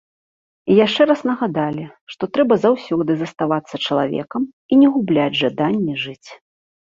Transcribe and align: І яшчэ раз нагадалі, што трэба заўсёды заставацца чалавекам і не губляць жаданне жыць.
І 0.69 0.75
яшчэ 0.85 1.01
раз 1.09 1.19
нагадалі, 1.31 1.85
што 2.13 2.23
трэба 2.37 2.57
заўсёды 2.63 3.11
заставацца 3.19 3.75
чалавекам 3.85 4.41
і 4.49 4.73
не 4.81 4.87
губляць 4.97 5.39
жаданне 5.43 5.95
жыць. 6.07 6.29